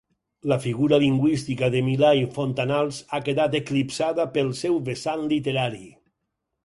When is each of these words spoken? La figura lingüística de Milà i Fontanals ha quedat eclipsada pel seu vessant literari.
La 0.51 0.55
figura 0.61 0.97
lingüística 1.01 1.67
de 1.75 1.83
Milà 1.89 2.09
i 2.21 2.25
Fontanals 2.37 3.03
ha 3.09 3.21
quedat 3.29 3.59
eclipsada 3.63 4.29
pel 4.39 4.51
seu 4.63 4.81
vessant 4.89 5.27
literari. 5.35 5.85